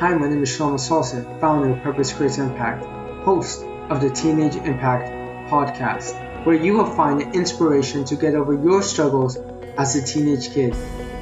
[0.00, 2.86] Hi, my name is Shlomo Salson, founder of Purpose Creates Impact,
[3.22, 5.10] host of the Teenage Impact
[5.50, 9.36] podcast, where you will find inspiration to get over your struggles
[9.76, 10.74] as a teenage kid.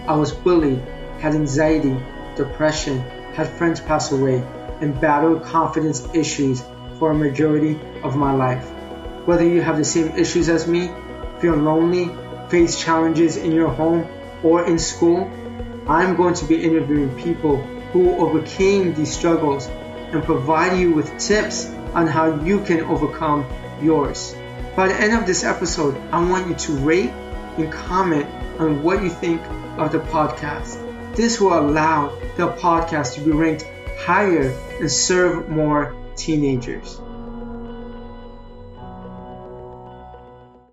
[0.06, 0.78] I was bullied,
[1.18, 2.00] had anxiety,
[2.36, 3.00] depression,
[3.34, 4.46] had friends pass away,
[4.80, 6.62] and battled confidence issues
[7.00, 8.64] for a majority of my life.
[9.26, 10.88] Whether you have the same issues as me,
[11.40, 12.12] feel lonely,
[12.48, 14.06] face challenges in your home
[14.44, 15.28] or in school,
[15.88, 21.66] I'm going to be interviewing people who overcame these struggles and provide you with tips
[21.94, 23.46] on how you can overcome
[23.82, 24.34] yours.
[24.76, 27.10] By the end of this episode, I want you to rate
[27.56, 28.26] and comment
[28.58, 29.40] on what you think
[29.78, 30.84] of the podcast.
[31.16, 33.66] This will allow the podcast to be ranked
[33.98, 37.00] higher and serve more teenagers.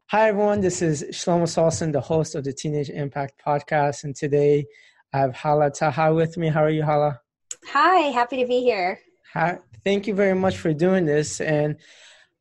[0.08, 0.62] Hi, everyone.
[0.62, 4.04] This is Shlomo Salson, the host of the Teenage Impact Podcast.
[4.04, 4.66] And today
[5.14, 6.50] I have Hala Taha with me.
[6.50, 7.20] How are you, Hala?
[7.70, 9.00] Hi, happy to be here.
[9.34, 11.42] Hi, thank you very much for doing this.
[11.42, 11.78] And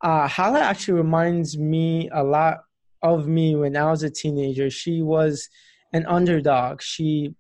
[0.01, 2.59] uh, Hala actually reminds me a lot
[3.03, 4.71] of me when I was a teenager.
[4.71, 5.49] She was
[5.93, 6.83] an underdog.
[6.83, 7.35] She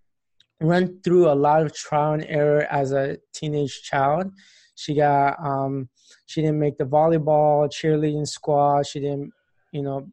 [0.61, 4.31] went through a lot of trial and error as a teenage child.
[4.77, 5.89] She got um,
[6.27, 8.87] she didn't make the volleyball, cheerleading squad.
[8.87, 9.33] She didn't,
[9.73, 10.09] you know,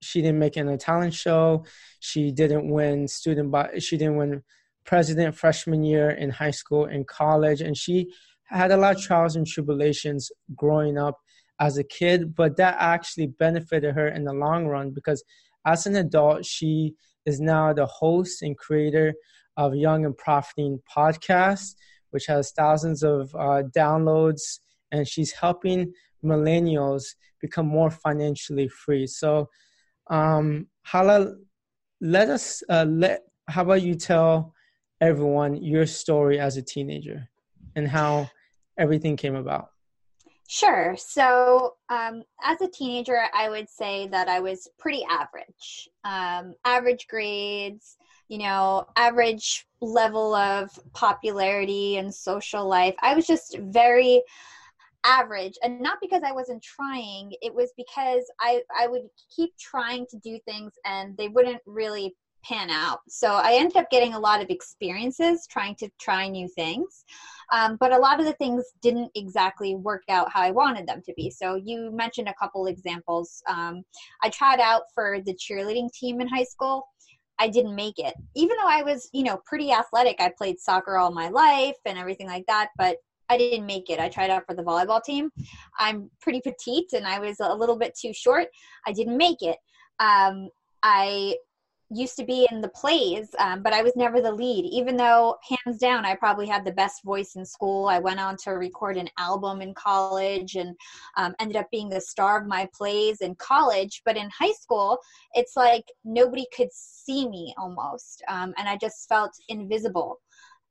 [0.00, 1.64] she didn't make it in a talent show.
[2.00, 4.42] She didn't win student, she didn't win
[4.84, 8.10] president freshman year in high school and college, and she
[8.44, 11.18] had a lot of trials and tribulations growing up
[11.60, 12.34] as a kid.
[12.34, 15.22] But that actually benefited her in the long run because
[15.66, 16.94] as an adult, she
[17.26, 19.14] is now the host and creator
[19.56, 21.74] of Young and Profiting podcast,
[22.10, 24.60] which has thousands of uh, downloads,
[24.92, 25.92] and she's helping
[26.24, 27.04] millennials
[27.40, 29.06] become more financially free.
[29.06, 29.48] So,
[30.10, 31.34] um, Hala,
[32.00, 33.22] let us uh, let.
[33.48, 34.54] How about you tell
[35.00, 37.28] everyone your story as a teenager
[37.76, 38.28] and how
[38.78, 39.70] everything came about?
[40.50, 40.96] Sure.
[40.96, 45.90] So, um, as a teenager, I would say that I was pretty average.
[46.04, 52.94] Um, average grades, you know, average level of popularity and social life.
[53.02, 54.22] I was just very
[55.08, 60.06] average and not because I wasn't trying, it was because I I would keep trying
[60.10, 62.14] to do things and they wouldn't really
[62.44, 63.00] pan out.
[63.08, 67.04] So I ended up getting a lot of experiences trying to try new things.
[67.52, 71.02] Um, but a lot of the things didn't exactly work out how I wanted them
[71.06, 71.30] to be.
[71.30, 73.42] So you mentioned a couple examples.
[73.48, 73.82] Um,
[74.22, 76.86] I tried out for the cheerleading team in high school.
[77.38, 78.14] I didn't make it.
[78.34, 81.96] Even though I was, you know, pretty athletic, I played soccer all my life and
[81.96, 82.96] everything like that, but
[83.28, 84.00] I didn't make it.
[84.00, 85.30] I tried out for the volleyball team.
[85.78, 88.48] I'm pretty petite and I was a little bit too short.
[88.86, 89.58] I didn't make it.
[90.00, 90.48] Um,
[90.82, 91.34] I
[91.90, 95.36] used to be in the plays, um, but I was never the lead, even though
[95.48, 97.86] hands down I probably had the best voice in school.
[97.86, 100.76] I went on to record an album in college and
[101.16, 104.02] um, ended up being the star of my plays in college.
[104.04, 104.98] But in high school,
[105.32, 110.20] it's like nobody could see me almost, um, and I just felt invisible.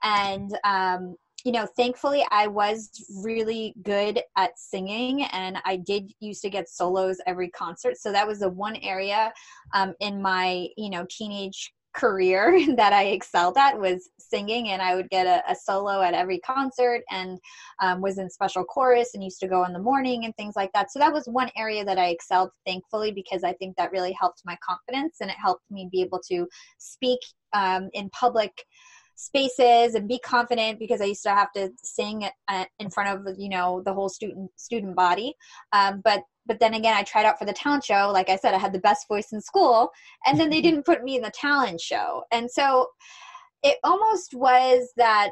[0.04, 2.90] And um, you know, thankfully I was
[3.24, 7.98] really good at singing and I did used to get solos every concert.
[7.98, 9.32] So that was the one area
[9.74, 14.96] um, in my, you know, teenage career that I excelled at was singing, and I
[14.96, 17.40] would get a, a solo at every concert, and
[17.82, 20.72] um, was in special chorus, and used to go in the morning and things like
[20.74, 20.92] that.
[20.92, 24.42] So that was one area that I excelled, thankfully, because I think that really helped
[24.46, 27.20] my confidence, and it helped me be able to speak
[27.54, 28.52] um, in public
[29.18, 32.30] spaces and be confident because I used to have to sing
[32.80, 35.36] in front of you know the whole student student body.
[35.74, 38.10] Um, but but then again, I tried out for the talent show.
[38.14, 39.92] Like I said, I had the best voice in school,
[40.26, 42.88] and then they didn't put me in the talent show, and so
[43.64, 45.32] it almost was that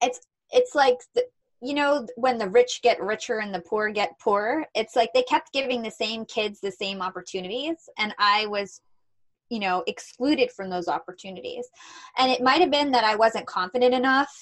[0.00, 1.24] it's it's like the,
[1.60, 5.22] you know when the rich get richer and the poor get poorer it's like they
[5.22, 8.80] kept giving the same kids the same opportunities and i was
[9.52, 11.68] you know excluded from those opportunities.
[12.18, 14.32] And it might have been that i wasn't confident enough.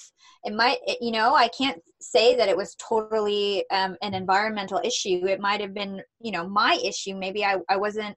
[0.45, 4.81] It might it, you know i can't say that it was totally um, an environmental
[4.85, 5.27] issue.
[5.27, 7.17] It might have been you know my issue.
[7.17, 8.17] Maybe i, I wasn't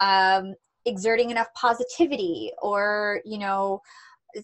[0.00, 0.54] um,
[0.86, 3.80] exerting enough positivity or you know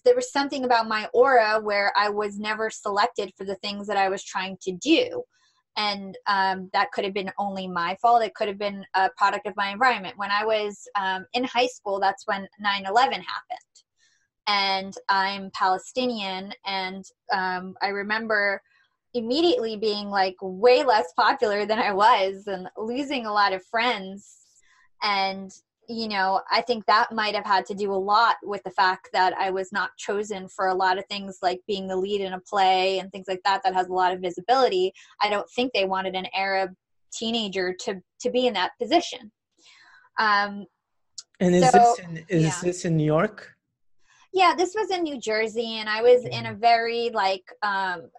[0.03, 3.97] there was something about my aura where i was never selected for the things that
[3.97, 5.23] i was trying to do
[5.77, 8.23] and um, that could have been only my fault.
[8.23, 10.17] It could have been a product of my environment.
[10.17, 13.75] When i was um, in high school that's when 9-11 happened.
[14.47, 18.61] And i'm palestinian and um, i remember
[19.13, 24.41] immediately being like way less popular than i was and losing a lot of friends.
[25.01, 25.51] And
[25.87, 29.09] you know, I think that might have had to do a lot with the fact
[29.13, 32.33] that I was not chosen for a lot of things like being the lead in
[32.33, 34.93] a play and things like that that has a lot of visibility.
[35.21, 36.71] I don't think they wanted an Arab
[37.13, 39.31] teenager to to be in that position.
[40.19, 40.65] Um,
[41.39, 42.59] and is so, this in, is yeah.
[42.63, 43.53] this in New York?
[44.33, 48.09] Yeah, this was in New Jersey, and I was in a very like um,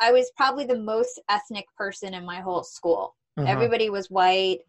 [0.00, 3.16] I was probably the most ethnic person in my whole school.
[3.36, 3.50] Uh-huh.
[3.50, 4.60] Everybody was white.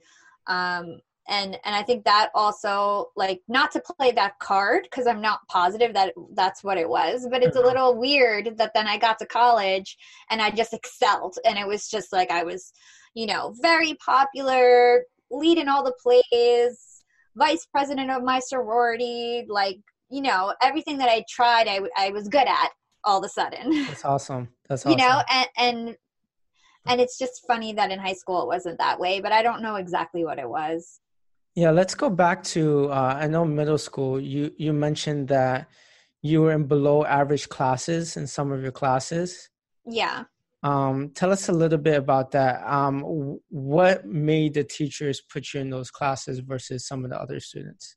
[0.48, 5.22] Um, and and i think that also like not to play that card because i'm
[5.22, 7.68] not positive that that's what it was but it's a uh-huh.
[7.68, 9.98] little weird that then i got to college
[10.30, 12.74] and i just excelled and it was just like i was
[13.14, 17.04] you know very popular leading all the plays
[17.36, 19.78] vice president of my sorority like
[20.10, 22.70] you know everything that i tried i, I was good at
[23.04, 25.00] all of a sudden that's awesome that's awesome.
[25.00, 25.98] you know and and
[26.88, 29.62] and it's just funny that in high school it wasn't that way but i don't
[29.62, 31.00] know exactly what it was
[31.56, 34.20] yeah, let's go back to uh, I know middle school.
[34.20, 35.68] You you mentioned that
[36.22, 39.50] you were in below average classes in some of your classes.
[39.86, 40.24] Yeah.
[40.62, 42.62] Um, tell us a little bit about that.
[42.68, 47.40] Um, what made the teachers put you in those classes versus some of the other
[47.40, 47.96] students?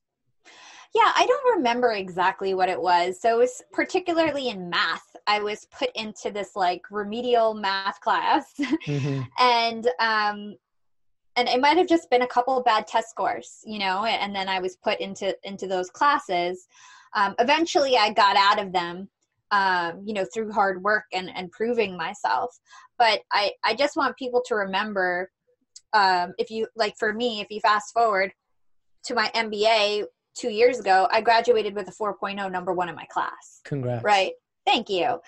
[0.95, 3.21] Yeah, I don't remember exactly what it was.
[3.21, 5.17] So it was particularly in math.
[5.27, 9.23] I was put into this like remedial math class, mm-hmm.
[9.39, 10.57] and um,
[11.37, 14.35] and it might have just been a couple of bad test scores you know and
[14.35, 16.67] then i was put into into those classes.
[17.15, 19.09] Um, eventually i got out of them
[19.51, 22.59] um, you know through hard work and and proving myself.
[22.99, 25.31] But i i just want people to remember
[25.93, 28.33] um, if you like for me if you fast forward
[29.05, 30.05] to my mba
[30.35, 33.61] two years ago i graduated with a 4.0 number one in my class.
[33.65, 34.03] Congrats.
[34.03, 34.33] Right?
[34.65, 35.21] Thank you.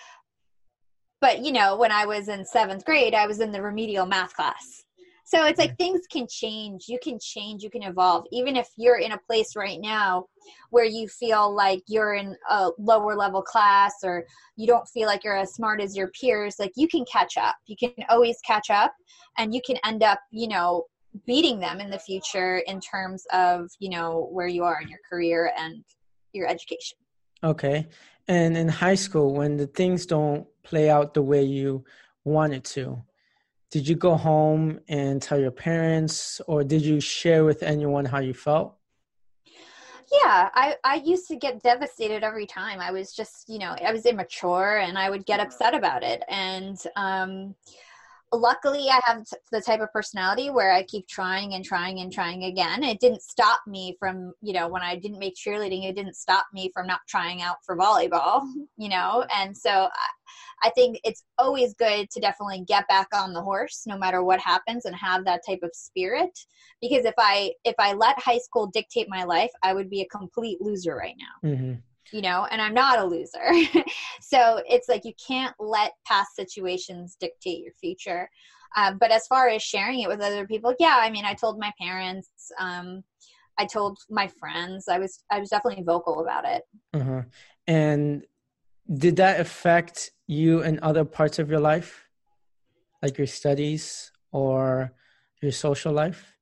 [1.21, 4.35] But you know when i was in seventh grade i was in the remedial math
[4.35, 4.84] class
[5.27, 6.85] so it's like things can change.
[6.87, 8.25] You can change, you can evolve.
[8.31, 10.27] Even if you're in a place right now
[10.69, 14.23] where you feel like you're in a lower level class or
[14.55, 17.55] you don't feel like you're as smart as your peers, like you can catch up.
[17.65, 18.93] You can always catch up
[19.39, 20.85] and you can end up, you know,
[21.25, 24.99] beating them in the future in terms of, you know, where you are in your
[25.09, 25.83] career and
[26.33, 26.97] your education.
[27.43, 27.87] Okay.
[28.27, 31.83] And in high school, when the things don't play out the way you
[32.25, 33.01] want it to,
[33.75, 38.19] did you go home and tell your parents or did you share with anyone how
[38.19, 38.77] you felt?
[40.09, 42.79] Yeah i i used to get devastated every time.
[42.79, 46.23] I was just you know i was immature and i would get upset about it.
[46.29, 47.53] And um
[48.33, 52.45] luckily i have the type of personality where i keep trying and trying and trying
[52.45, 56.15] again it didn't stop me from you know when i didn't make cheerleading it didn't
[56.15, 58.41] stop me from not trying out for volleyball
[58.77, 59.87] you know and so
[60.63, 64.39] I think it's always good to definitely get back on the horse no matter what
[64.39, 66.31] happens and have that type of spirit
[66.81, 70.07] because if I if I let high school dictate my life, I would be a
[70.07, 71.49] complete loser right now.
[71.49, 71.73] Mm-hmm.
[72.11, 73.51] You know, and I'm not a loser.
[74.21, 78.29] so it's like you can't let past situations dictate your future.
[78.77, 81.59] Um, but as far as sharing it with other people, yeah, I mean, I told
[81.59, 82.29] my parents.
[82.59, 83.03] Um,
[83.57, 84.87] I told my friends.
[84.87, 86.63] I was I was definitely vocal about it.
[86.93, 87.21] Uh-huh.
[87.67, 88.23] And
[88.93, 92.05] did that affect you in other parts of your life
[93.01, 94.93] like your studies or
[95.41, 96.34] your social life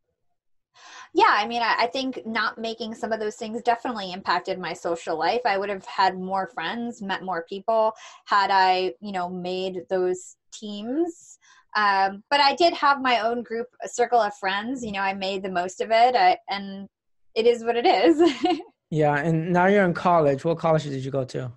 [1.13, 4.73] yeah i mean I, I, think not making some of those things definitely impacted my
[4.73, 5.41] social life.
[5.45, 7.93] I would have had more friends met more people
[8.25, 11.37] had i you know made those teams.
[11.75, 15.13] Um, but i did have my own group a circle of friends you know i
[15.13, 16.87] made the most of it I, and
[17.35, 18.21] it is what it is.
[18.89, 20.45] Yeah and now you're in college.
[20.45, 21.51] What college did you go to?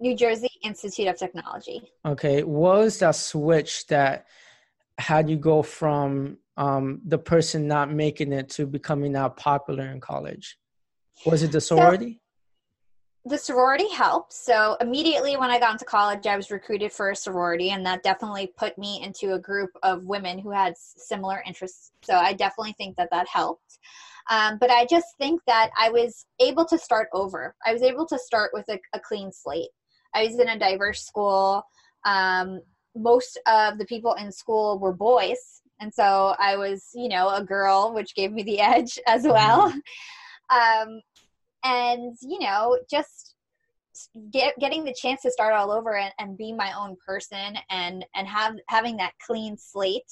[0.00, 1.82] New Jersey Institute of Technology.
[2.06, 4.26] Okay, what was that switch that
[4.98, 10.00] had you go from um, the person not making it to becoming now popular in
[10.00, 10.58] college?
[11.24, 12.20] Was it the sorority?
[13.24, 14.32] So, the sorority helped.
[14.32, 18.02] So immediately when I got into college, I was recruited for a sorority, and that
[18.02, 21.92] definitely put me into a group of women who had similar interests.
[22.02, 23.78] So I definitely think that that helped.
[24.30, 27.54] Um, but I just think that I was able to start over.
[27.64, 29.70] I was able to start with a, a clean slate.
[30.14, 31.62] I was in a diverse school.
[32.04, 32.60] Um,
[32.96, 35.62] most of the people in school were boys.
[35.80, 39.32] And so I was, you know, a girl, which gave me the edge as mm-hmm.
[39.32, 39.72] well.
[40.50, 41.00] Um,
[41.64, 43.34] and, you know, just
[44.32, 48.04] get, getting the chance to start all over and, and be my own person and,
[48.14, 50.10] and have, having that clean slate.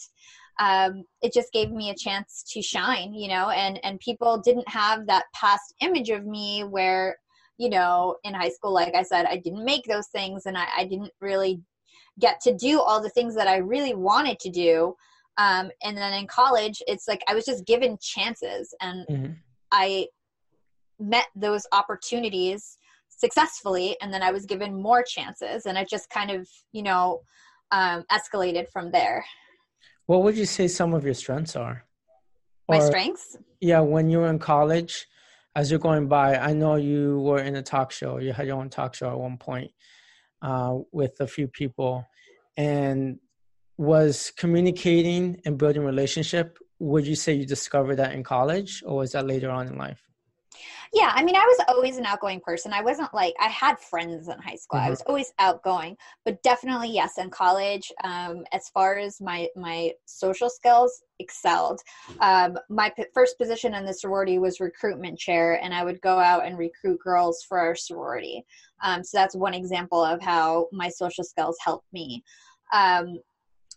[0.59, 4.69] Um, it just gave me a chance to shine, you know, and, and people didn't
[4.69, 7.17] have that past image of me where
[7.59, 10.67] you know, in high school, like I said, I didn't make those things and I,
[10.77, 11.63] I didn't really
[12.19, 14.95] get to do all the things that I really wanted to do.
[15.39, 19.33] Um, and then in college, it's like I was just given chances and mm-hmm.
[19.71, 20.07] I
[20.99, 22.79] met those opportunities
[23.09, 27.21] successfully and then i was given more chances and it just kind of you know
[27.71, 29.25] um, escalated from there.
[30.07, 31.85] What would you say some of your strengths are?
[32.69, 33.37] My or, strengths?
[33.61, 35.07] Yeah when you were in college
[35.55, 38.19] as you're going by i know you were in a talk show.
[38.19, 39.71] You had your own talk show at one point
[40.43, 42.07] uh, with a few people.
[42.57, 43.19] And
[43.77, 49.13] was communicating and building relationship would you say you discovered that in college or was
[49.13, 50.07] that later on in life
[50.93, 52.73] yeah, I mean, I was always an outgoing person.
[52.73, 54.79] I wasn't like I had friends in high school.
[54.79, 54.87] Mm-hmm.
[54.87, 59.93] I was always outgoing, but definitely yes, in college, um, as far as my my
[60.07, 61.81] social skills, excelled.
[62.21, 66.19] Um, my p- first position in the sorority was recruitment chair, and I would go
[66.19, 68.45] out and recruit girls for our sorority.
[68.83, 72.23] Um, so that's one example of how my social skills helped me.
[72.73, 73.19] Um,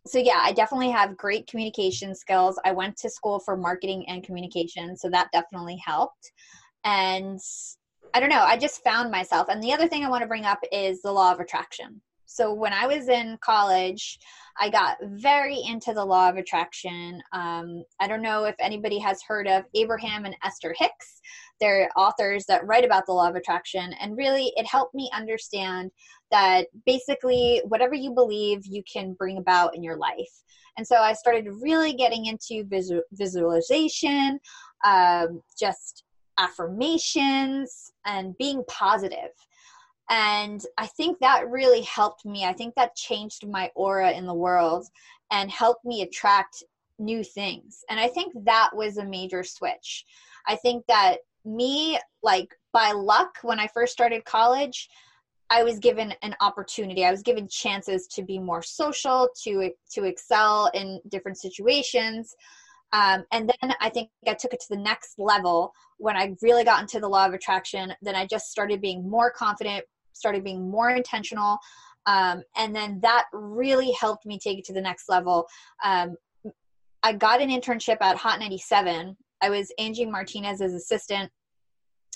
[0.10, 4.24] so yeah i definitely have great communication skills i went to school for marketing and
[4.24, 6.32] communication so that definitely helped
[6.84, 7.40] and
[8.14, 9.48] I don't know, I just found myself.
[9.50, 12.02] And the other thing I want to bring up is the law of attraction.
[12.26, 14.20] So when I was in college,
[14.60, 17.22] I got very into the law of attraction.
[17.34, 21.22] Um, I don't know if anybody has heard of Abraham and Esther Hicks.
[21.60, 23.94] They're authors that write about the law of attraction.
[24.00, 25.92] And really, it helped me understand
[26.32, 30.44] that basically, whatever you believe, you can bring about in your life.
[30.78, 34.40] And so I started really getting into visual, visualization,
[34.86, 36.04] um, just
[36.38, 39.32] affirmations and being positive
[40.10, 44.34] and i think that really helped me i think that changed my aura in the
[44.34, 44.88] world
[45.32, 46.64] and helped me attract
[46.98, 50.06] new things and i think that was a major switch
[50.48, 54.90] i think that me like by luck when i first started college
[55.50, 60.04] i was given an opportunity i was given chances to be more social to to
[60.04, 62.36] excel in different situations
[62.92, 66.64] um, and then I think I took it to the next level when I really
[66.64, 67.94] got into the law of attraction.
[68.02, 71.60] Then I just started being more confident, started being more intentional.
[72.06, 75.46] Um, and then that really helped me take it to the next level.
[75.84, 76.16] Um,
[77.04, 79.16] I got an internship at Hot 97.
[79.42, 81.32] I was Angie Martinez's assistant.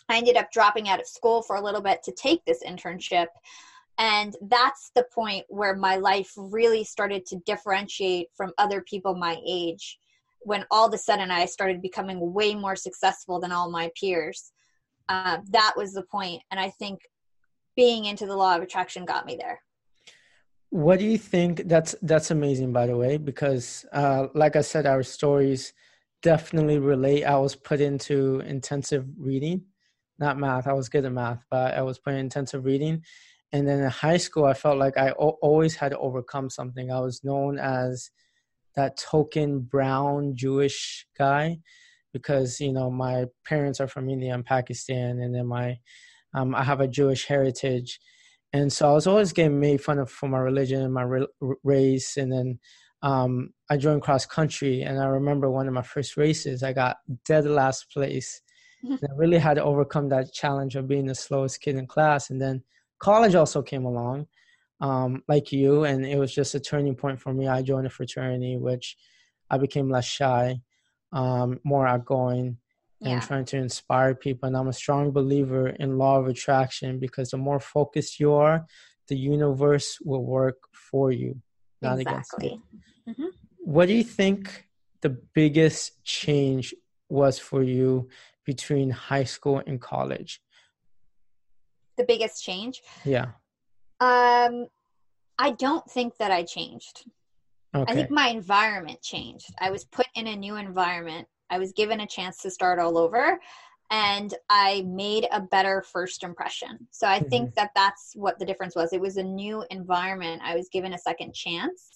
[0.09, 3.27] I ended up dropping out of school for a little bit to take this internship.
[3.97, 9.39] And that's the point where my life really started to differentiate from other people my
[9.47, 9.99] age
[10.41, 14.51] when all of a sudden I started becoming way more successful than all my peers.
[15.07, 16.41] Uh, that was the point.
[16.51, 17.01] and I think
[17.75, 19.61] being into the law of attraction got me there.
[20.69, 21.67] What do you think?
[21.67, 25.73] That's that's amazing, by the way, because uh, like I said, our stories
[26.23, 27.25] definitely relate.
[27.25, 29.65] I was put into intensive reading,
[30.17, 30.67] not math.
[30.67, 33.03] I was good at math, but I was put in intensive reading.
[33.51, 36.91] And then in high school, I felt like I o- always had to overcome something.
[36.91, 38.09] I was known as
[38.75, 41.59] that token brown Jewish guy
[42.11, 45.77] because you know my parents are from India and Pakistan, and then my
[46.33, 47.99] um, I have a Jewish heritage,
[48.51, 51.27] and so I was always getting made fun of for my religion and my re-
[51.63, 52.59] race, and then
[53.03, 56.97] um, I joined cross country, and I remember one of my first races, I got
[57.25, 58.41] dead last place.
[59.01, 62.29] and I really had to overcome that challenge of being the slowest kid in class,
[62.29, 62.63] and then
[62.99, 64.27] college also came along,
[64.81, 67.47] um, like you, and it was just a turning point for me.
[67.47, 68.97] I joined a fraternity, which
[69.49, 70.61] I became less shy,
[71.11, 72.57] um, more outgoing,
[73.01, 73.19] and yeah.
[73.19, 74.47] trying to inspire people.
[74.47, 78.65] And I'm a strong believer in law of attraction because the more focused you are,
[79.09, 81.41] the universe will work for you,
[81.83, 82.47] not exactly.
[82.47, 82.61] against
[83.07, 83.13] you.
[83.13, 83.27] Mm-hmm.
[83.59, 84.67] What do you think
[85.01, 86.73] the biggest change
[87.09, 88.09] was for you
[88.45, 90.41] between high school and college?
[91.97, 92.81] The biggest change?
[93.05, 93.27] Yeah.
[93.99, 94.67] Um,
[95.37, 97.05] I don't think that I changed.
[97.75, 97.91] Okay.
[97.91, 99.53] I think my environment changed.
[99.59, 101.27] I was put in a new environment.
[101.49, 103.39] I was given a chance to start all over
[103.93, 106.87] and I made a better first impression.
[106.89, 107.29] So I mm-hmm.
[107.29, 108.91] think that that's what the difference was.
[108.91, 110.41] It was a new environment.
[110.43, 111.91] I was given a second chance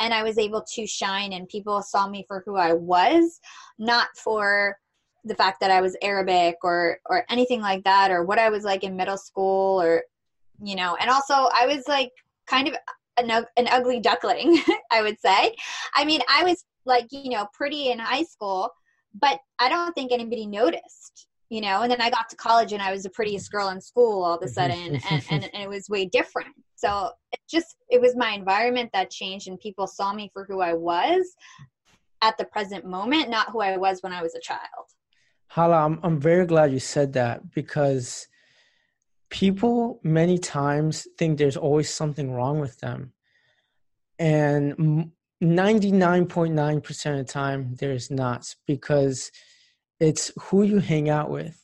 [0.00, 3.40] and I was able to shine and people saw me for who I was,
[3.78, 4.76] not for
[5.24, 8.64] the fact that I was Arabic or or anything like that or what I was
[8.64, 10.02] like in middle school or
[10.62, 12.12] you know and also i was like
[12.46, 12.74] kind of
[13.16, 14.60] an, an ugly duckling
[14.90, 15.54] i would say
[15.94, 18.70] i mean i was like you know pretty in high school
[19.20, 22.82] but i don't think anybody noticed you know and then i got to college and
[22.82, 25.68] i was the prettiest girl in school all of a sudden and, and, and it
[25.68, 26.54] was way different.
[26.76, 30.60] So it just it was my environment that changed and people saw me for who
[30.60, 31.34] i was
[32.22, 34.86] at the present moment not who i was when i was a child.
[35.48, 38.26] Hala i'm, I'm very glad you said that because
[39.30, 43.12] people many times think there's always something wrong with them.
[44.18, 45.10] And
[45.42, 49.32] 99.9% of the time there's not because
[50.04, 51.58] it's who you hang out with.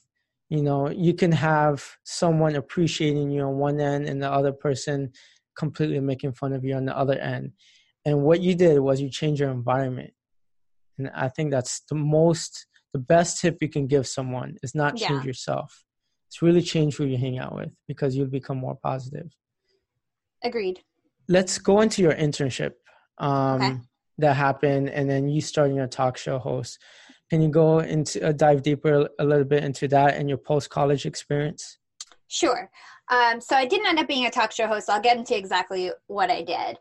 [0.49, 5.13] You know you can have someone appreciating you on one end and the other person
[5.57, 7.53] completely making fun of you on the other end.
[8.05, 10.13] And what you did was you changed your environment.
[10.99, 14.97] And i think that's the most the best tip you can give someone is not
[14.97, 15.31] change yeah.
[15.31, 15.85] yourself.
[16.29, 19.29] It's really change who you hang out with because you'll become more positive.
[20.43, 20.81] Agreed.
[21.29, 22.73] Let's go into your internship
[23.19, 23.77] um, okay.
[24.19, 26.79] that happened and then you starting your talk show host
[27.31, 30.69] can you go into uh, dive deeper a little bit into that and your post
[30.69, 31.79] college experience?
[32.27, 32.69] Sure.
[33.11, 34.87] Um, so I didn't end up being a talk show host.
[34.87, 36.79] So I'll get into exactly what I did.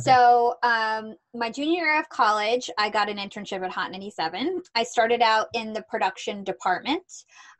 [0.00, 4.62] So, um, my junior year of college, I got an internship at Hot 97.
[4.76, 7.02] I started out in the production department,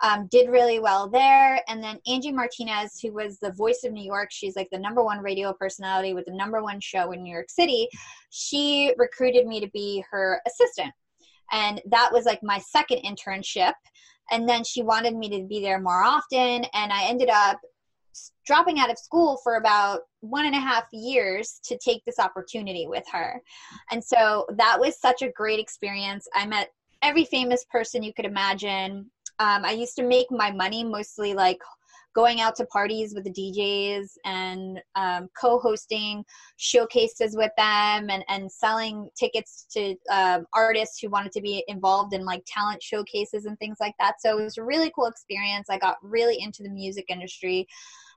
[0.05, 1.61] um, did really well there.
[1.67, 5.03] And then Angie Martinez, who was the voice of New York, she's like the number
[5.03, 7.89] one radio personality with the number one show in New York City,
[8.31, 10.95] she recruited me to be her assistant
[11.53, 13.73] and that was like my second internship.
[14.31, 16.65] And then she wanted me to be there more often.
[16.75, 17.59] And i ended up
[18.47, 22.87] dropping out of school for about one and a half years to take this opportunity
[22.89, 23.41] with her.
[23.91, 26.27] And so that was such a great experience.
[26.35, 26.71] I met
[27.03, 29.11] every famous person you could imagine.
[29.41, 31.61] Um, i used to make my money mostly like
[32.19, 36.25] going out to parties with the DJs and um, co-hosting
[36.57, 42.13] showcases with them and, and selling tickets to um, artists who wanted to be involved
[42.13, 44.15] in like talent showcases and things like that.
[44.19, 45.71] So it was a really cool experience.
[45.71, 47.69] I got really into the music industry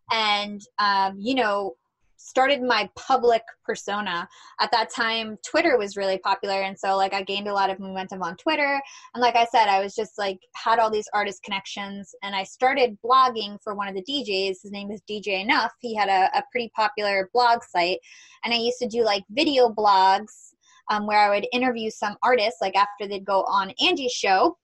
[0.10, 1.76] and um, you know
[2.22, 4.28] started my public persona.
[4.60, 6.62] At that time, Twitter was really popular.
[6.62, 8.82] And so, like, I gained a lot of momentum on Twitter.
[9.14, 12.14] And, like I said, I was just like, had all these artist connections.
[12.24, 14.62] And I started blogging for one of the DJs.
[14.62, 15.72] His name is DJ Enuff.
[15.80, 18.00] He had a, a pretty popular blog site.
[18.46, 20.54] And I used to do like video blogs
[20.90, 24.58] um, where I would interview some artists, like, after they'd go on Angie's show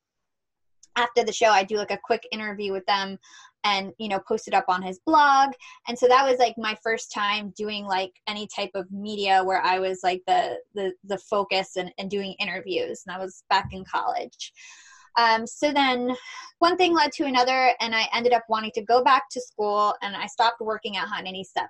[0.97, 3.17] after the show I'd do like a quick interview with them
[3.67, 5.51] and you know posted up on his blog.
[5.87, 9.61] And so that was like my first time doing like any type of media where
[9.61, 13.69] i was like the the, the focus and, and doing interviews and i was back
[13.71, 14.53] in college.
[15.17, 16.15] Um, so then
[16.59, 19.95] one thing led to another and i ended up wanting to go back to school
[20.03, 21.67] and i stopped working at hot 97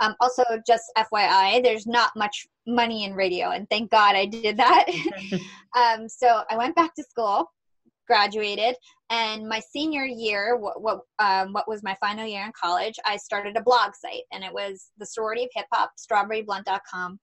[0.00, 4.56] um, also just fyi there's not much money in radio and thank god i did
[4.56, 4.86] that.
[5.74, 7.50] Um, so i went back to school
[8.06, 8.74] graduated
[9.10, 13.16] and my senior year what what, um, what was my final year in college i
[13.16, 17.18] started a blog site and it was the sorority of hip hop strawberryblunt.com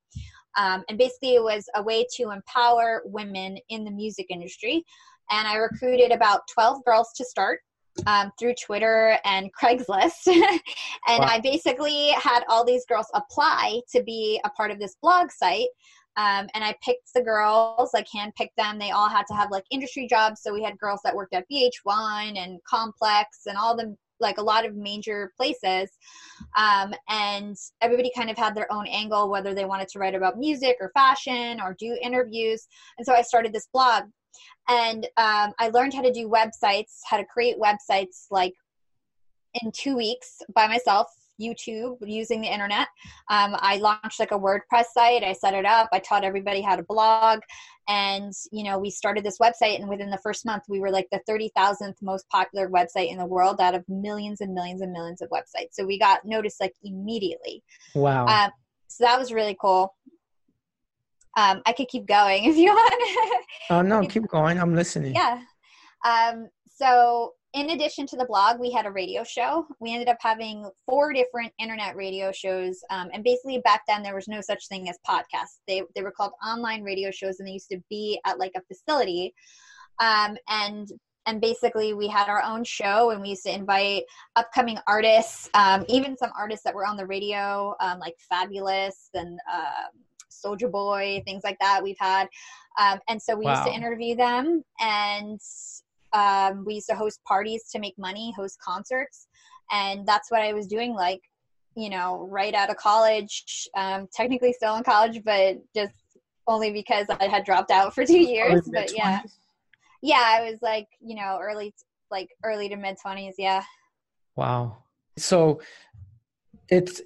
[0.57, 4.83] um, and basically it was a way to empower women in the music industry
[5.29, 7.59] and i recruited about 12 girls to start
[8.07, 10.27] um, through Twitter and Craigslist.
[10.27, 10.39] and
[11.07, 11.27] wow.
[11.27, 15.67] I basically had all these girls apply to be a part of this blog site.
[16.19, 18.77] Um, and I picked the girls, like handpicked them.
[18.77, 20.41] They all had to have like industry jobs.
[20.43, 24.43] So we had girls that worked at VH1 and Complex and all the like a
[24.43, 25.89] lot of major places.
[26.57, 30.37] Um, and everybody kind of had their own angle, whether they wanted to write about
[30.37, 32.67] music or fashion or do interviews.
[32.97, 34.03] And so I started this blog.
[34.67, 38.55] And um, I learned how to do websites, how to create websites like
[39.61, 41.07] in two weeks by myself
[41.39, 42.87] YouTube using the internet.
[43.29, 45.23] Um, I launched like a WordPress site.
[45.23, 45.89] I set it up.
[45.91, 47.39] I taught everybody how to blog,
[47.87, 49.79] and you know we started this website.
[49.79, 53.17] And within the first month, we were like the thirty thousandth most popular website in
[53.17, 55.73] the world out of millions and millions and millions of websites.
[55.73, 57.63] So we got noticed like immediately.
[57.95, 58.25] Wow.
[58.25, 58.51] Um,
[58.87, 59.95] so that was really cool.
[61.37, 63.43] Um, I could keep going if you want.
[63.69, 64.59] oh no, keep going.
[64.59, 65.15] I'm listening.
[65.15, 65.41] Yeah.
[66.05, 69.65] Um, so in addition to the blog, we had a radio show.
[69.79, 72.79] We ended up having four different internet radio shows.
[72.91, 75.59] Um, and basically, back then, there was no such thing as podcasts.
[75.67, 78.61] They, they were called online radio shows, and they used to be at like a
[78.61, 79.33] facility.
[79.99, 80.87] Um, and
[81.25, 84.03] and basically, we had our own show, and we used to invite
[84.35, 89.39] upcoming artists, um, even some artists that were on the radio, um, like Fabolous and
[89.51, 89.89] uh,
[90.31, 91.81] Soulja Boy, things like that.
[91.83, 92.27] We've had,
[92.79, 93.53] um, and so we wow.
[93.53, 95.39] used to interview them and
[96.13, 99.27] um, we used to host parties to make money, host concerts,
[99.71, 100.93] and that's what I was doing.
[100.93, 101.21] Like,
[101.75, 105.93] you know, right out of college, um, technically still in college, but just
[106.47, 108.67] only because I had dropped out for two years.
[108.73, 109.21] But yeah,
[110.01, 111.73] yeah, I was like, you know, early,
[112.09, 113.35] like early to mid twenties.
[113.37, 113.63] Yeah.
[114.35, 114.83] Wow.
[115.17, 115.61] So
[116.69, 117.01] it's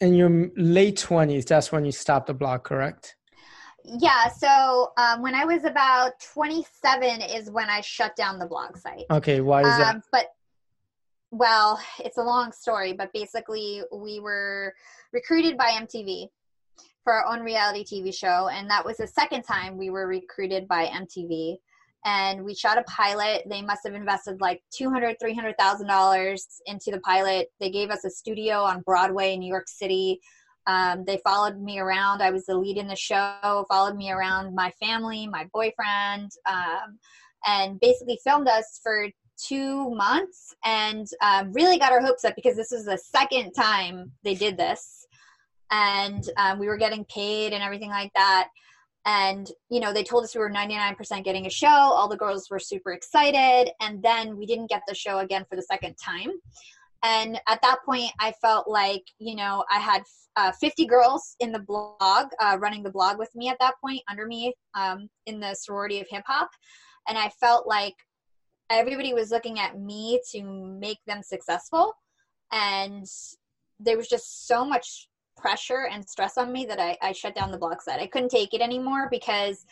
[0.00, 1.44] in your late twenties.
[1.44, 3.16] That's when you stopped the blog, correct?
[3.84, 8.76] Yeah, so um, when I was about 27 is when I shut down the blog
[8.76, 9.06] site.
[9.10, 10.02] Okay, why is um, that?
[10.12, 10.26] But
[11.30, 14.74] well, it's a long story, but basically we were
[15.12, 16.28] recruited by MTV
[17.02, 20.68] for our own reality TV show, and that was the second time we were recruited
[20.68, 21.56] by MTV.
[22.04, 26.98] and we shot a pilot they must have invested like 200 300000 dollars into the
[27.00, 30.20] pilot they gave us a studio on broadway in new york city
[30.66, 32.22] um, they followed me around.
[32.22, 36.98] I was the lead in the show followed me around my family my boyfriend um,
[37.46, 42.56] and basically filmed us for two months and um, really got our hopes up because
[42.56, 45.06] this was the second time they did this.
[45.70, 48.48] And um, we were getting paid and everything like that.
[49.04, 51.66] And you know they told us we were 99% getting a show.
[51.66, 53.72] All the girls were super excited.
[53.80, 56.30] And then we didn't get the show again for the second time
[57.02, 60.02] and at that point i felt like you know i had
[60.36, 64.00] uh, 50 girls in the blog uh, running the blog with me at that point
[64.10, 66.48] under me um, in the sorority of hip hop
[67.08, 67.94] and i felt like
[68.70, 71.92] everybody was looking at me to make them successful
[72.52, 73.06] and
[73.80, 77.50] there was just so much pressure and stress on me that I, I shut down
[77.50, 78.00] the blog site.
[78.00, 79.64] I couldn't take it anymore because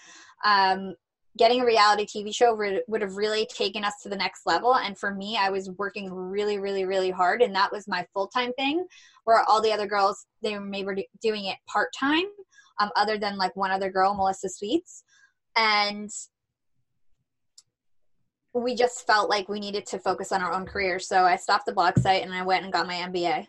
[0.44, 0.94] um,
[1.38, 4.74] getting a reality TV show would, would have really taken us to the next level.
[4.74, 7.40] And for me, I was working really, really, really hard.
[7.42, 8.86] And that was my full time thing,
[9.24, 12.24] where all the other girls, they were maybe doing it part time,
[12.80, 15.04] um, other than like one other girl, Melissa Sweets.
[15.56, 16.10] And
[18.52, 20.98] we just felt like we needed to focus on our own career.
[20.98, 23.46] So I stopped the blog site and I went and got my MBA.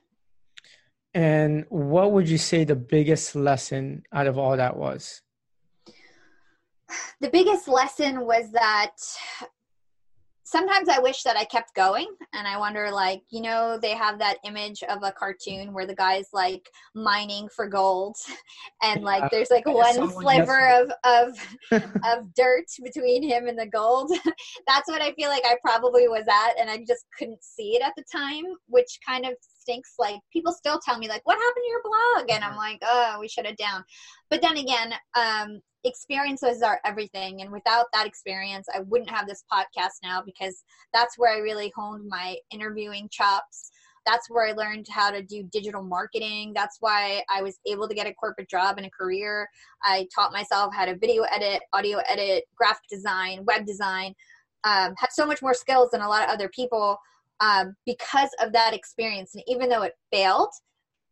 [1.13, 5.21] And what would you say the biggest lesson out of all that was?
[7.19, 8.95] The biggest lesson was that
[10.51, 14.19] sometimes I wish that I kept going and I wonder like, you know, they have
[14.19, 18.17] that image of a cartoon where the guy's like mining for gold
[18.83, 21.37] and like there's like one sliver of of
[22.05, 24.11] of dirt between him and the gold.
[24.67, 27.81] That's what I feel like I probably was at and I just couldn't see it
[27.81, 29.93] at the time, which kind of stinks.
[29.99, 33.17] Like people still tell me like, "What happened to your blog?" And I'm like, "Oh,
[33.19, 33.83] we shut it down."
[34.29, 39.43] But then again, um, experiences are everything, and without that experience, I wouldn't have this
[39.51, 43.71] podcast now because that's where I really honed my interviewing chops.
[44.05, 46.53] That's where I learned how to do digital marketing.
[46.55, 49.47] That's why I was able to get a corporate job and a career.
[49.83, 54.15] I taught myself how to video edit, audio edit, graphic design, web design.
[54.63, 56.97] Um, have so much more skills than a lot of other people
[57.41, 59.35] um, because of that experience.
[59.35, 60.51] And even though it failed,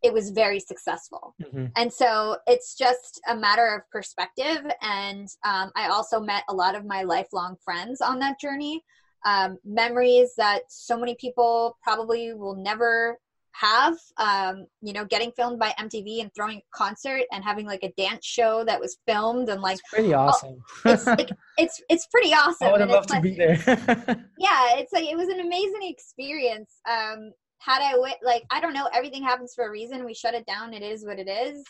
[0.01, 1.35] it was very successful.
[1.43, 1.65] Mm-hmm.
[1.75, 4.63] And so it's just a matter of perspective.
[4.81, 8.81] And um, I also met a lot of my lifelong friends on that journey.
[9.25, 13.17] Um, memories that so many people probably will never
[13.53, 17.83] have um, you know getting filmed by mtv and throwing a concert and having like
[17.83, 20.62] a dance show that was filmed and like it's pretty awesome.
[20.85, 23.57] it's, like, it's it's pretty awesome i would have loved to be there.
[24.38, 28.73] Yeah it's like it was an amazing experience um had i w- like i don't
[28.73, 31.63] know everything happens for a reason we shut it down it is what it is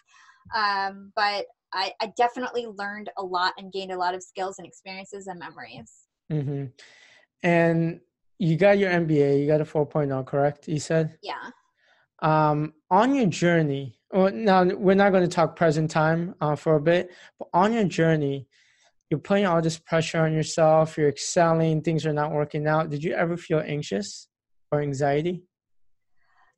[0.56, 4.68] um but i i definitely learned a lot and gained a lot of skills and
[4.68, 5.92] experiences and memories.
[6.32, 6.66] Mm-hmm.
[7.42, 8.00] and
[8.38, 11.18] you got your mba you got a 4.0 correct you said?
[11.24, 11.50] Yeah
[12.22, 16.76] um, on your journey, well, now we're not going to talk present time uh, for
[16.76, 18.48] a bit, but on your journey,
[19.10, 22.90] you're putting all this pressure on yourself, you're excelling, things are not working out.
[22.90, 24.28] Did you ever feel anxious
[24.72, 25.44] or anxiety?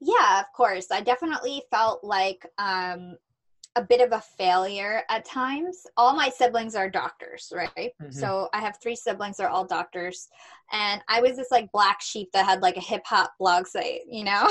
[0.01, 0.87] Yeah, of course.
[0.91, 3.17] I definitely felt like um,
[3.75, 5.85] a bit of a failure at times.
[5.95, 7.91] All my siblings are doctors, right?
[8.01, 8.11] Mm-hmm.
[8.11, 10.27] So I have three siblings, they're all doctors.
[10.73, 14.01] And I was this like black sheep that had like a hip hop blog site,
[14.09, 14.49] you know?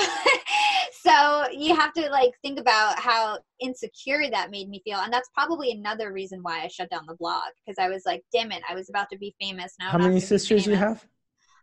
[1.01, 4.99] so you have to like think about how insecure that made me feel.
[4.99, 8.23] And that's probably another reason why I shut down the blog because I was like,
[8.33, 9.75] damn it, I was about to be famous.
[9.79, 11.05] Now how many sisters do you have?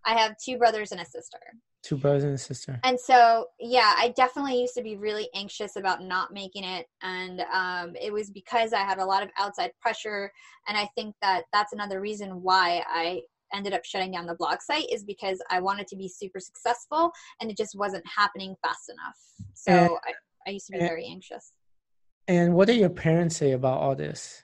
[0.08, 1.38] I have two brothers and a sister.
[1.82, 2.80] Two brothers and a sister.
[2.82, 6.86] And so, yeah, I definitely used to be really anxious about not making it.
[7.02, 10.32] And um, it was because I had a lot of outside pressure.
[10.66, 13.20] And I think that that's another reason why I
[13.54, 17.12] ended up shutting down the blog site is because I wanted to be super successful
[17.40, 19.18] and it just wasn't happening fast enough.
[19.52, 21.52] So and, I, I used to be and, very anxious.
[22.26, 24.42] And what did your parents say about all this?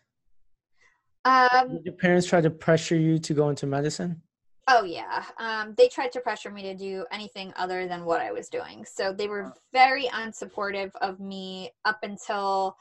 [1.24, 4.20] Um, did your parents try to pressure you to go into medicine?
[4.66, 8.32] Oh yeah, um, they tried to pressure me to do anything other than what I
[8.32, 8.84] was doing.
[8.90, 12.76] So they were very unsupportive of me up until,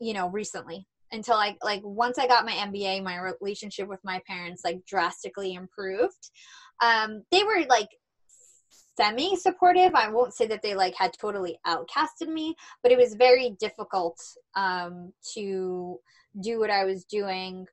[0.00, 0.86] you know, recently.
[1.12, 5.54] Until I like once I got my MBA, my relationship with my parents like drastically
[5.54, 6.30] improved.
[6.82, 7.88] Um, they were like
[8.98, 9.94] semi supportive.
[9.94, 14.18] I won't say that they like had totally outcasted me, but it was very difficult
[14.54, 15.98] um, to
[16.42, 17.66] do what I was doing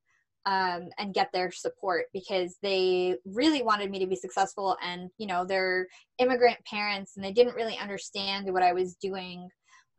[0.46, 5.26] um, and get their support because they really wanted me to be successful and you
[5.26, 5.88] know they're
[6.20, 9.50] immigrant parents and they didn't really understand what i was doing.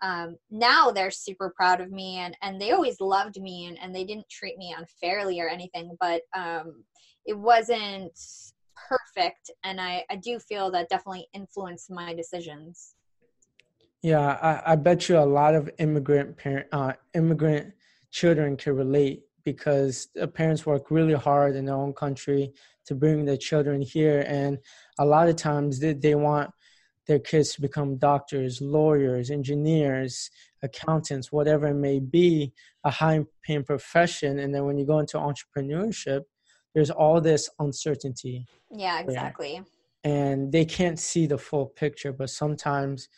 [0.03, 3.95] Um, now they're super proud of me and, and they always loved me and, and
[3.95, 6.85] they didn't treat me unfairly or anything but um,
[7.25, 8.13] it wasn't
[8.89, 12.95] perfect and I, I do feel that definitely influenced my decisions.
[14.03, 17.73] Yeah i, I bet you a lot of immigrant parent uh, immigrant
[18.11, 22.53] children can relate because parents work really hard in their own country
[22.85, 24.59] to bring their children here and
[24.99, 26.51] a lot of times they, they want
[27.07, 30.31] their kids to become doctors lawyers engineers
[30.65, 32.53] accountants whatever it may be
[32.85, 34.41] a high paying profession.
[34.41, 36.23] And then when you go into entrepreneurship
[36.75, 38.47] there's all this uncertainty.
[38.71, 39.63] Yeah exactly.
[40.03, 40.13] There.
[40.13, 43.09] and they can't see the full picture but sometimes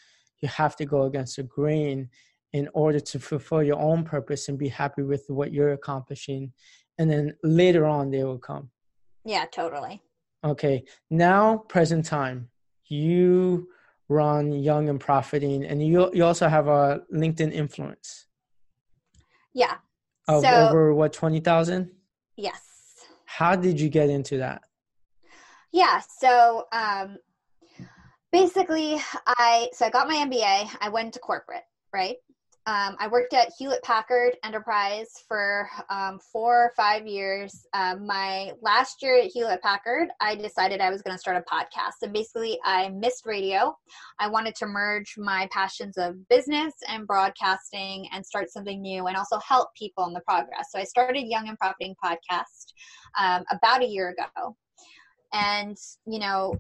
[0.43, 2.11] you have to go against the grain
[2.53, 6.53] in order to fulfill your own purpose and be happy with what you're accomplishing.
[6.99, 8.71] And then later on they will come.
[9.25, 10.03] Yeah totally.
[10.45, 12.49] Okay now present time.
[12.87, 13.69] You
[14.09, 18.27] run young and profiting and you you also have a linkedin influence.
[19.53, 19.77] Yeah.
[20.27, 21.91] Of so, over what 20000
[22.37, 22.63] yes.
[23.27, 24.63] How did you get into that?
[25.73, 27.19] Yeah so um
[28.33, 31.63] basically i so i got my mba i went to corporate
[31.95, 32.17] right
[32.69, 37.67] um, I worked at Hewlett Packard Enterprise for um, four or five years.
[37.73, 41.51] Um, my last year at Hewlett Packard, I decided I was going to start a
[41.51, 42.03] podcast.
[42.03, 43.75] And basically, I missed radio.
[44.19, 49.17] I wanted to merge my passions of business and broadcasting and start something new and
[49.17, 50.67] also help people in the progress.
[50.71, 52.75] So I started Young and Profiting Podcast
[53.19, 54.57] um, about a year ago.
[55.33, 56.57] And, you know,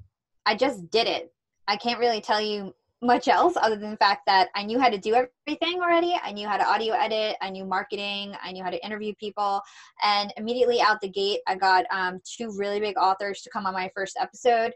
[0.47, 1.35] I just did it.
[1.67, 4.89] I can't really tell you much else other than the fact that I knew how
[4.89, 6.19] to do everything already.
[6.23, 9.61] I knew how to audio edit, I knew marketing, I knew how to interview people.
[10.03, 13.73] And immediately out the gate, I got um, two really big authors to come on
[13.73, 14.73] my first episode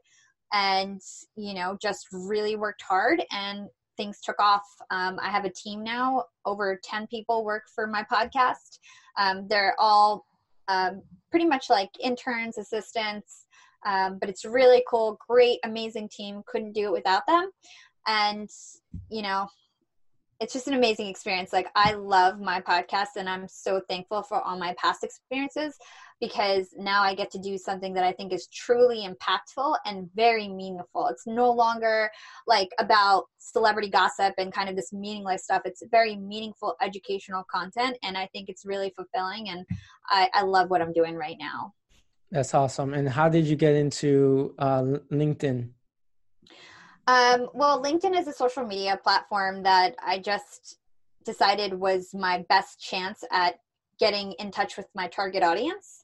[0.52, 1.00] and,
[1.37, 4.64] you know, just really worked hard and things took off.
[4.90, 8.78] Um, I have a team now, over 10 people work for my podcast.
[9.18, 10.24] Um, they're all
[10.68, 13.46] um, pretty much like interns, assistants.
[13.85, 16.42] Um, but it's really cool, great, amazing team.
[16.46, 17.50] Couldn't do it without them
[18.06, 18.50] and
[19.08, 19.48] you know
[20.42, 21.52] it's just an amazing experience.
[21.52, 25.78] Like i love my podcast and i'm so thankful for all my past experiences
[26.20, 30.48] because now i get to do something that i think is truly impactful and very
[30.48, 31.06] meaningful.
[31.06, 32.10] It's no longer
[32.48, 35.62] like about celebrity gossip and kind of this meaningless stuff.
[35.64, 39.64] It's very meaningful educational content and i think it's really fulfilling and
[40.08, 41.72] i, I love what i'm doing right now.
[42.32, 42.94] That's awesome.
[42.94, 45.68] And how did you get into uh, linkedin
[47.06, 50.78] um, well, LinkedIn is a social media platform that I just
[51.24, 53.60] decided was my best chance at
[53.98, 56.02] getting in touch with my target audience.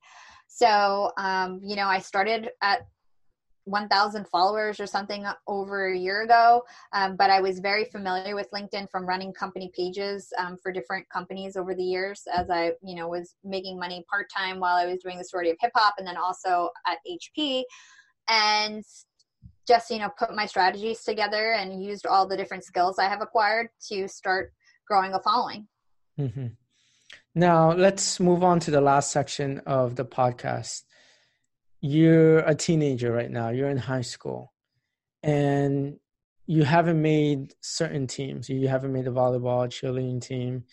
[0.49, 2.87] So, um, you know, I started at
[3.65, 8.51] 1,000 followers or something over a year ago, um, but I was very familiar with
[8.51, 12.95] LinkedIn from running company pages um, for different companies over the years as I, you
[12.95, 15.95] know, was making money part time while I was doing the sorority of hip hop
[15.99, 17.63] and then also at HP.
[18.29, 18.85] And
[19.69, 23.21] just you know put my strategies together and used all the different skills i have
[23.21, 24.53] acquired to start
[24.89, 25.69] growing a following.
[26.19, 26.47] Mm-hmm.
[27.35, 30.83] now let's move on to the last section of the podcast.
[31.81, 33.51] You're a teenager right now.
[33.51, 34.53] You're in high school.
[35.23, 36.01] And
[36.47, 38.49] you haven't made certain teams.
[38.49, 40.65] You haven't made the volleyball cheerleading team.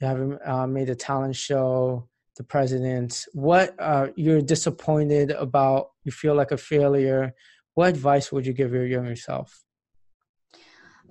[0.00, 6.12] You haven't uh, made a talent show the president what uh, you're disappointed about you
[6.12, 7.34] feel like a failure
[7.78, 9.62] what advice would you give your younger self?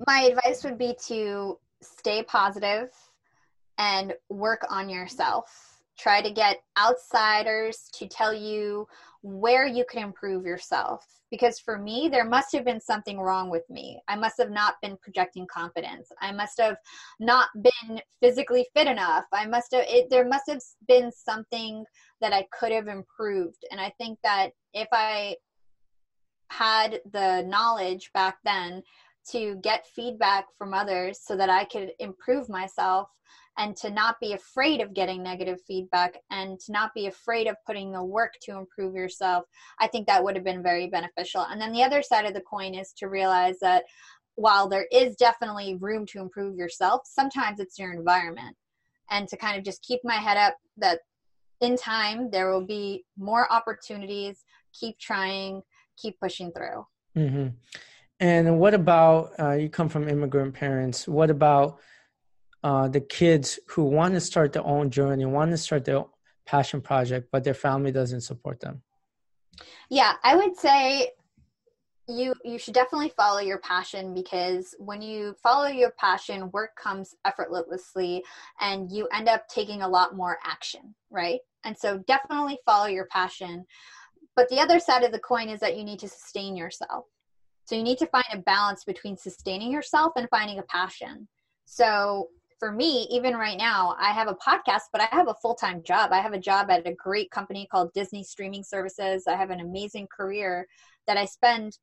[0.05, 2.89] My advice would be to stay positive
[3.77, 5.79] and work on yourself.
[5.97, 8.85] Try to get outsiders to tell you
[9.21, 11.05] where you can improve yourself.
[11.31, 14.01] Because for me, there must have been something wrong with me.
[14.09, 16.09] I must have not been projecting confidence.
[16.21, 16.75] I must have
[17.21, 19.23] not been physically fit enough.
[19.31, 21.85] I must have, it, there must have been something
[22.19, 23.63] that I could have improved.
[23.71, 25.37] And I think that if I
[26.49, 28.83] had the knowledge back then
[29.31, 33.09] to get feedback from others so that I could improve myself
[33.57, 37.55] and to not be afraid of getting negative feedback and to not be afraid of
[37.65, 39.45] putting the work to improve yourself,
[39.79, 41.41] I think that would have been very beneficial.
[41.41, 43.83] And then the other side of the coin is to realize that
[44.35, 48.55] while there is definitely room to improve yourself, sometimes it's your environment.
[49.09, 50.99] And to kind of just keep my head up that
[51.61, 55.63] in time there will be more opportunities, keep trying
[55.97, 56.85] keep pushing through.
[57.15, 57.47] Mm-hmm.
[58.19, 61.07] And what about uh, you come from immigrant parents?
[61.07, 61.79] What about
[62.63, 66.05] uh, the kids who want to start their own journey, want to start their
[66.45, 68.81] passion project, but their family doesn't support them?
[69.89, 71.11] Yeah, I would say
[72.07, 77.15] you you should definitely follow your passion because when you follow your passion work comes
[77.25, 78.23] effortlessly
[78.61, 83.07] and you end up taking a lot more action right and so definitely follow your
[83.07, 83.65] passion
[84.37, 87.05] but the other side of the coin is that you need to sustain yourself
[87.65, 91.27] so you need to find a balance between sustaining yourself and finding a passion
[91.65, 95.83] so for me even right now i have a podcast but i have a full-time
[95.83, 99.49] job i have a job at a great company called disney streaming services i have
[99.49, 100.65] an amazing career
[101.07, 101.77] that i spend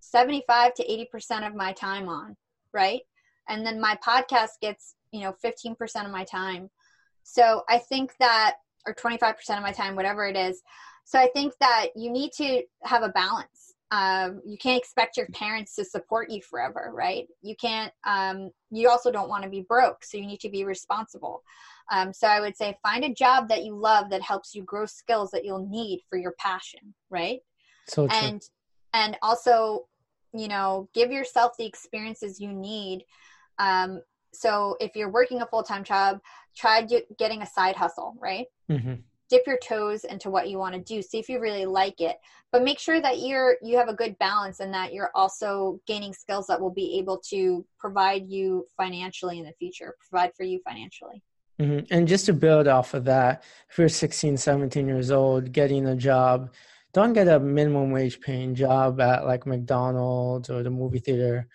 [0.00, 2.36] 75 to 80% of my time on,
[2.72, 3.00] right?
[3.48, 6.70] And then my podcast gets, you know, 15% of my time.
[7.22, 10.62] So I think that, or 25% of my time, whatever it is.
[11.10, 13.74] So I think that you need to have a balance.
[13.90, 17.26] Um, you can't expect your parents to support you forever, right?
[17.42, 20.04] You can't, um, you also don't want to be broke.
[20.04, 21.42] So you need to be responsible.
[21.90, 24.86] Um, so I would say find a job that you love that helps you grow
[24.86, 27.40] skills that you'll need for your passion, right?
[27.88, 28.16] So true.
[28.16, 28.42] And
[28.94, 29.86] and also
[30.32, 33.04] you know give yourself the experiences you need
[33.58, 34.00] um,
[34.32, 36.20] so if you're working a full-time job
[36.56, 36.86] try
[37.18, 38.94] getting a side hustle right mm-hmm.
[39.30, 42.16] Dip your toes into what you want to do see if you really like it
[42.52, 46.12] but make sure that you're you have a good balance and that you're also gaining
[46.12, 50.60] skills that will be able to provide you financially in the future provide for you
[50.66, 51.22] financially
[51.60, 51.84] mm-hmm.
[51.92, 55.96] and just to build off of that if you're 16 17 years old getting a
[55.96, 56.50] job
[56.92, 61.46] don't get a minimum wage paying job at like McDonald's or the movie theater.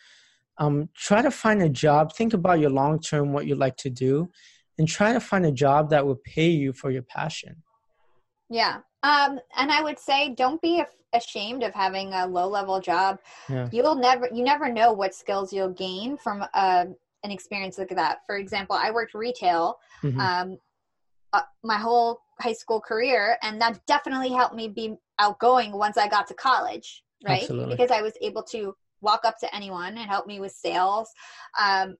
[0.57, 2.15] Um, try to find a job.
[2.15, 4.29] Think about your long term, what you like to do,
[4.77, 7.63] and try to find a job that will pay you for your passion.
[8.49, 8.79] Yeah.
[9.03, 13.19] Um, and I would say don't be ashamed of having a low level job.
[13.49, 13.69] Yeah.
[13.71, 16.85] You'll never, you never know what skills you'll gain from a, uh,
[17.23, 18.19] an experience like that.
[18.27, 20.19] For example, I worked retail mm-hmm.
[20.19, 20.57] um,
[21.33, 26.07] uh, my whole high school career, and that definitely helped me be outgoing once I
[26.07, 27.41] got to college, right?
[27.41, 27.75] Absolutely.
[27.75, 31.09] Because I was able to walk up to anyone and help me with sales.
[31.59, 31.97] Um,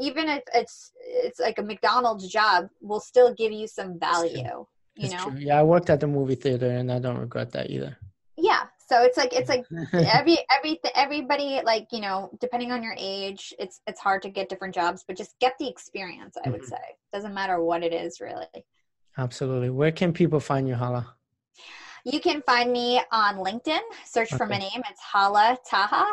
[0.00, 4.66] even if it's it's like a McDonald's job, will still give you some value.
[4.98, 5.30] You know?
[5.30, 5.38] True.
[5.38, 7.96] Yeah, I worked at the movie theater, and I don't regret that either.
[8.36, 12.94] Yeah, so it's like it's like every every everybody like you know depending on your
[12.96, 16.36] age, it's it's hard to get different jobs, but just get the experience.
[16.44, 16.68] I would mm-hmm.
[16.68, 18.46] say doesn't matter what it is really.
[19.16, 19.70] Absolutely.
[19.70, 21.14] Where can people find you, Hala?
[22.04, 23.80] You can find me on LinkedIn.
[24.06, 24.38] Search okay.
[24.38, 24.82] for my name.
[24.88, 26.06] It's Hala Taha.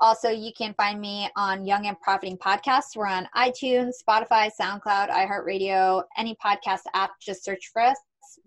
[0.00, 2.96] Also, you can find me on Young and Profiting Podcasts.
[2.96, 7.10] We're on iTunes, Spotify, SoundCloud, iHeartRadio, any podcast app.
[7.20, 7.96] Just search for us,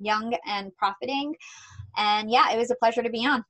[0.02, 1.36] Young and Profiting.
[1.98, 3.44] And yeah, it was a pleasure to be on.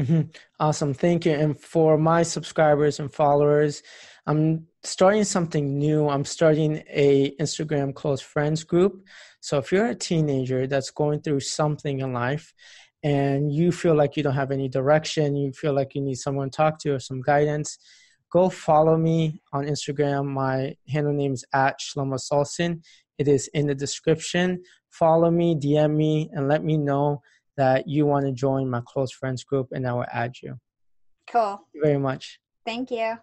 [0.00, 0.30] Mm-hmm.
[0.60, 0.94] Awesome.
[0.94, 1.32] Thank you.
[1.32, 3.82] And for my subscribers and followers,
[4.26, 6.08] I'm starting something new.
[6.08, 9.02] I'm starting a Instagram close friends group.
[9.40, 12.54] So if you're a teenager that's going through something in life
[13.02, 16.50] and you feel like you don't have any direction, you feel like you need someone
[16.50, 17.78] to talk to or some guidance,
[18.30, 20.26] go follow me on Instagram.
[20.26, 22.82] My handle name is at Shlomo Solson.
[23.18, 24.62] It is in the description.
[24.90, 27.22] Follow me, DM me, and let me know
[27.56, 30.58] that you want to join my close friends group, and I will add you.
[31.30, 31.60] Cool.
[31.72, 32.40] You very much.
[32.64, 33.16] Thank you.